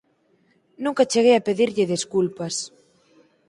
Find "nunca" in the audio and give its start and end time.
0.83-1.09